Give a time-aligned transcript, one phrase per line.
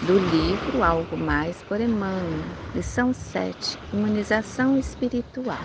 [0.00, 5.58] do livro Algo Mais por Emmanuel, lição 7, Imunização Espiritual.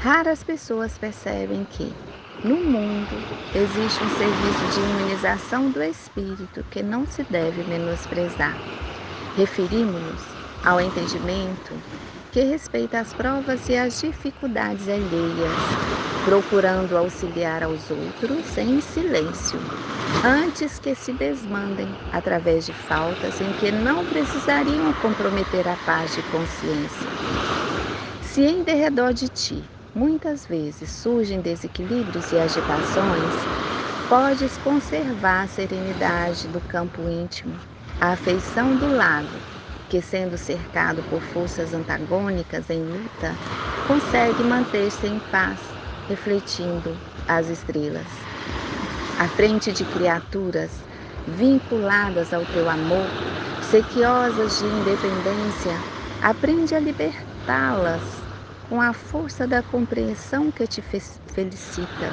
[0.00, 1.94] Raras pessoas percebem que,
[2.42, 3.24] no mundo,
[3.54, 8.60] existe um serviço de imunização do espírito que não se deve menosprezar.
[9.36, 11.80] Referimos-nos ao entendimento
[12.30, 15.78] que respeita as provas e as dificuldades alheias,
[16.22, 19.66] procurando auxiliar aos outros em silêncio,
[20.22, 26.22] antes que se desmandem através de faltas em que não precisariam comprometer a paz de
[26.22, 27.18] consciência.
[28.20, 33.46] Se em derredor de ti muitas vezes surgem desequilíbrios e agitações,
[34.08, 37.62] podes conservar a serenidade do campo íntimo,
[38.00, 39.44] a afeição do lado,
[39.88, 43.38] que sendo cercado por forças antagônicas em luta,
[43.86, 45.60] consegue manter-se em paz,
[46.08, 46.96] refletindo
[47.26, 48.06] as estrelas.
[49.18, 50.70] À frente de criaturas
[51.26, 53.10] vinculadas ao teu amor,
[53.60, 55.82] sequiosas de independência,
[56.22, 58.22] aprende a libertá-las
[58.68, 62.12] com a força da compreensão que te felicita.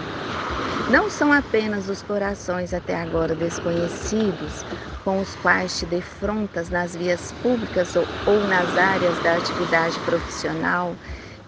[0.88, 4.64] Não são apenas os corações até agora desconhecidos
[5.04, 10.98] com os quais te defrontas nas vias públicas ou, ou nas áreas da atividade profissional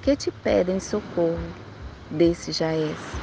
[0.02, 1.54] que te pedem socorro,
[2.10, 3.22] desse já és.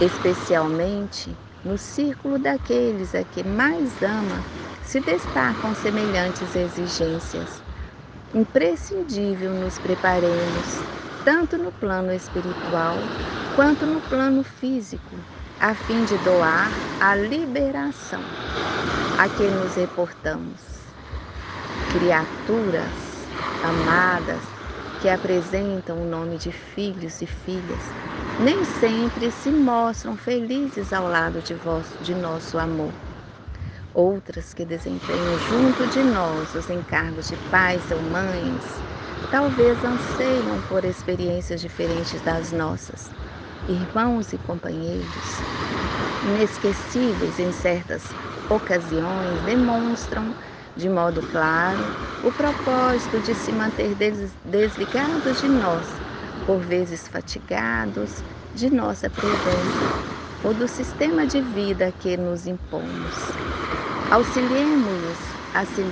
[0.00, 4.46] Especialmente no círculo daqueles a que mais ama,
[4.80, 7.62] se destacam semelhantes exigências
[8.34, 10.84] imprescindível nos preparemos,
[11.24, 13.10] tanto no plano espiritual
[13.52, 15.24] quanto no plano físico,
[15.58, 18.24] a fim de doar a liberação
[19.18, 20.60] a que nos reportamos.
[21.88, 23.30] Criaturas
[23.62, 24.54] amadas
[24.98, 27.94] que apresentam o nome de filhos e filhas,
[28.38, 32.94] nem sempre se mostram felizes ao lado de, vosso, de nosso amor
[33.94, 38.82] outras que desempenham junto de nós os encargos de pais ou mães,
[39.28, 43.10] talvez anseiam por experiências diferentes das nossas.
[43.68, 45.44] Irmãos e companheiros,
[46.22, 48.16] inesquecíveis em certas
[48.48, 50.34] ocasiões, demonstram
[50.74, 51.90] de modo claro
[52.22, 53.94] o propósito de se manter
[54.44, 56.00] desligados de nós,
[56.46, 59.90] por vezes fatigados de nossa presença
[60.42, 63.36] ou do sistema de vida que nos impomos.
[64.10, 65.82] Auxiliemos-los a se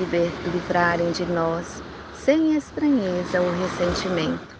[0.42, 4.56] livrarem de nós sem estranheza ou ressentimento,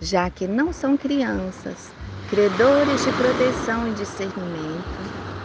[0.00, 1.94] já que não são crianças,
[2.30, 4.82] credores de proteção e discernimento,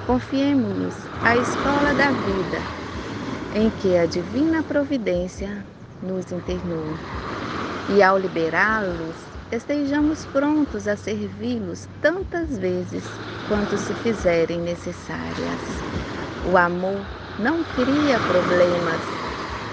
[0.08, 2.58] confiemos-nos à escola da vida,
[3.56, 5.64] em que a divina providência
[6.02, 6.86] nos internou.
[7.96, 9.16] E ao liberá-los,
[9.52, 13.04] estejamos prontos a servi-los tantas vezes
[13.48, 15.82] quanto se fizerem necessárias.
[16.52, 17.06] O amor
[17.38, 19.00] não cria problemas,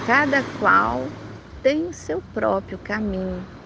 [0.07, 1.07] cada qual
[1.63, 3.58] tem o seu próprio caminho.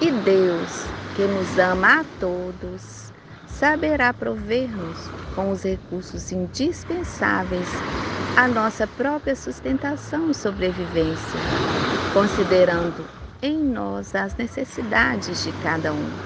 [0.00, 3.12] E Deus, que nos ama a todos,
[3.44, 7.82] saberá prover-nos com os recursos indispensáveis
[8.36, 11.48] à nossa própria sustentação e sobrevivência,
[12.10, 13.10] considerando
[13.42, 16.20] em nós as necessidades de cada um.